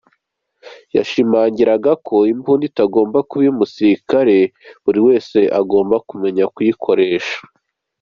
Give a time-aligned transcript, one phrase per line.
[0.95, 4.37] Yashimangiraga ko imbunda itagomba kuba iy’umusirikare,
[4.83, 7.37] buri wese agomba kumenya kuyikoresha.